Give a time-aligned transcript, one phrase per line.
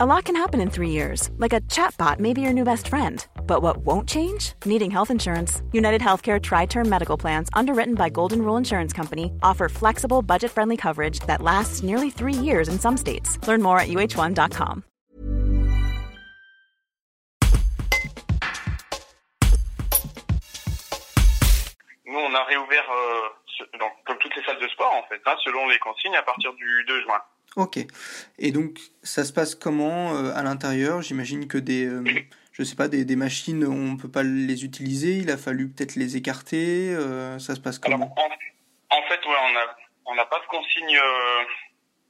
[0.00, 2.86] A lot can happen in three years, like a chatbot may be your new best
[2.86, 3.26] friend.
[3.48, 4.52] But what won't change?
[4.64, 5.60] Needing health insurance.
[5.72, 10.52] United Healthcare Tri Term Medical Plans, underwritten by Golden Rule Insurance Company, offer flexible, budget
[10.52, 13.44] friendly coverage that lasts nearly three years in some states.
[13.48, 14.84] Learn more at uh1.com.
[22.06, 25.66] Nous, on a réouvert, euh, comme toutes les salles de sport, en fait, hein, selon
[25.66, 27.20] les consignes, à partir du 2 juin.
[27.56, 27.78] Ok.
[28.38, 31.02] Et donc, ça se passe comment euh, à l'intérieur?
[31.02, 32.04] J'imagine que des, euh,
[32.52, 35.16] je sais pas, des, des machines, on peut pas les utiliser.
[35.16, 36.90] Il a fallu peut-être les écarter.
[36.94, 38.14] euh, ça se passe Alors, comment?
[38.16, 40.98] en, en fait, ouais, on a, on n'a pas de consigne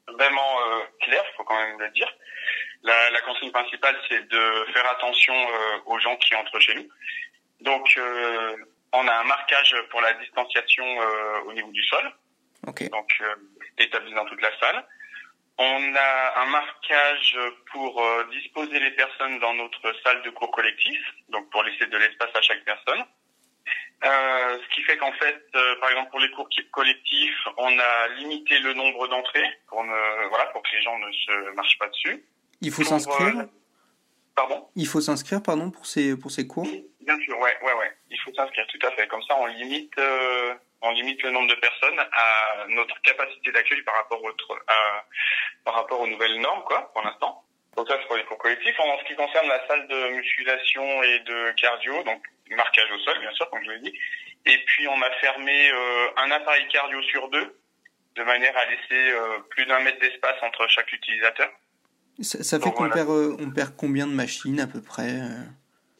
[0.08, 0.56] vraiment
[1.00, 2.08] claire, il faut quand même le dire.
[2.82, 5.34] La, la consigne principale, c'est de faire attention
[5.86, 6.88] aux gens qui entrent chez nous.
[7.60, 7.98] Donc,
[8.92, 10.84] on a un marquage pour la distanciation
[11.46, 12.10] au niveau du sol,
[12.66, 12.88] Ok.
[12.90, 13.22] donc
[13.78, 14.84] établi dans toute la salle.
[15.58, 17.36] On a un marquage
[17.72, 21.00] pour euh, disposer les personnes dans notre salle de cours collectif,
[21.30, 23.04] donc pour laisser de l'espace à chaque personne.
[24.04, 28.08] Euh, ce qui fait qu'en fait, euh, par exemple pour les cours collectifs, on a
[28.18, 31.88] limité le nombre d'entrées pour ne voilà pour que les gens ne se marchent pas
[31.88, 32.24] dessus.
[32.60, 33.38] Il faut s'inscrire?
[33.40, 33.46] euh,
[34.36, 34.68] Pardon?
[34.76, 36.68] Il faut s'inscrire, pardon, pour ces, pour ces cours?
[37.00, 37.92] Bien sûr, ouais, ouais, ouais.
[38.08, 39.08] Il faut s'inscrire, tout à fait.
[39.08, 43.82] Comme ça, on limite, euh, on limite le nombre de personnes à notre capacité d'accueil
[43.82, 45.04] par rapport au, tr- à-
[45.64, 47.44] par rapport aux nouvelles normes, quoi, pour l'instant.
[47.76, 48.78] Donc ça, c'est pour les cours collectifs.
[48.80, 53.18] En ce qui concerne la salle de musculation et de cardio, donc marquage au sol,
[53.20, 53.98] bien sûr, comme je l'ai dit.
[54.46, 57.56] Et puis, on a fermé euh, un appareil cardio sur deux,
[58.16, 61.50] de manière à laisser euh, plus d'un mètre d'espace entre chaque utilisateur.
[62.20, 62.94] Ça, ça fait Donc, qu'on voilà.
[62.94, 65.12] perd, euh, on perd combien de machines à peu près?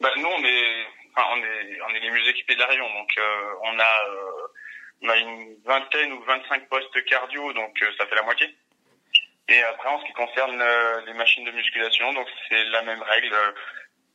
[0.01, 0.85] Bah, nous, on est,
[1.15, 3.09] enfin, on est, on est les mieux équipés de la région, donc
[3.63, 4.03] on a,
[5.01, 8.53] on a une vingtaine ou 25 postes cardio, donc euh, ça fait la moitié.
[9.47, 13.01] Et après, en ce qui concerne euh, les machines de musculation, donc c'est la même
[13.01, 13.33] règle.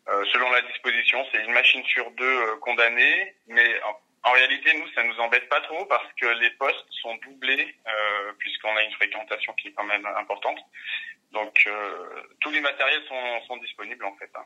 [0.09, 3.81] euh, selon la disposition, c'est une machine sur deux condamnée, mais
[4.23, 7.75] en, réalité, nous, ça nous embête pas trop parce que les postes sont doublés
[8.39, 10.59] puisqu'on a une fréquentation qui est quand même importante.
[11.33, 11.69] Donc,
[12.41, 14.31] tous les matériels sont, sont disponibles en fait.
[14.35, 14.45] hein.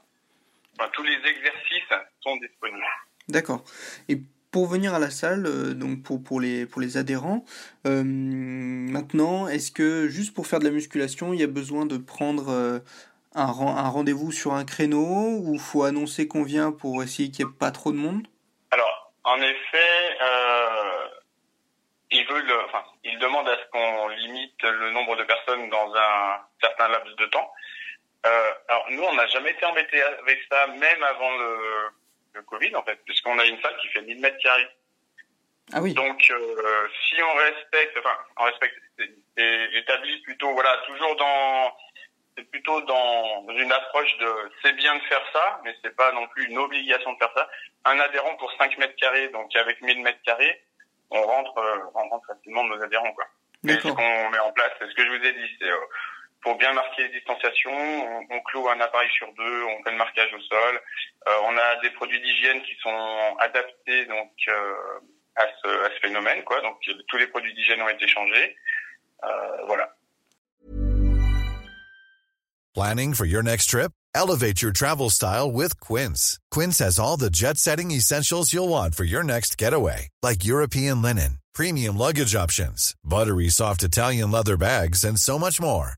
[0.79, 2.87] Enfin, tous les exercices sont disponibles.
[3.29, 3.63] D'accord.
[4.09, 4.17] Et
[4.51, 7.45] pour venir à la salle, euh, donc pour, pour les, pour les adhérents,
[7.87, 11.99] euh, maintenant, est-ce que juste pour faire de la musculation, il y a besoin de
[11.99, 12.79] prendre euh,
[13.35, 17.53] un, un rendez-vous sur un créneau ou faut annoncer qu'on vient pour essayer qu'il n'y
[17.53, 18.27] ait pas trop de monde?
[18.71, 20.19] Alors, en effet,
[22.11, 26.41] ils veulent, enfin, ils demandent à ce qu'on limite le nombre de personnes dans un
[26.63, 27.53] certain laps de temps.
[28.25, 31.57] Alors, nous, on n'a jamais été embêtés avec ça, même avant le,
[32.39, 34.69] le Covid, en fait, puisqu'on a une salle qui fait 1000 mètres carrés.
[35.73, 35.93] Ah oui.
[35.93, 38.75] Donc, euh, si on respecte, enfin, on respecte,
[39.37, 41.77] c'est établi plutôt, voilà, toujours dans,
[42.37, 46.27] c'est plutôt dans une approche de, c'est bien de faire ça, mais c'est pas non
[46.29, 47.49] plus une obligation de faire ça.
[47.85, 50.63] Un adhérent pour 5 mètres carrés, donc avec 1000 mètres carrés,
[51.11, 53.27] on rentre, euh, on rentre facilement nos adhérents, quoi.
[53.67, 55.77] Et ce qu'on met en place, c'est ce que je vous ai dit, c'est euh,
[56.43, 59.97] pour bien marquer les distanciations, on, on cloue un appareil sur deux, on fait le
[59.97, 60.81] marquage au sol.
[61.29, 64.75] Euh, on a des produits d'hygiène qui sont adaptés donc euh,
[65.37, 66.61] à, ce, à ce phénomène, quoi.
[66.63, 66.79] Donc
[67.09, 68.57] tous les produits d'hygiène ont été changés.
[69.25, 69.95] Euh, voilà.
[72.75, 73.91] Planning for your next trip?
[74.15, 76.39] Elevate your travel style with Quince.
[76.51, 81.03] Quince has all the jet setting essentials you'll want for your next getaway, like European
[81.03, 85.98] linen, premium luggage options, buttery soft Italian leather bags, and so much more.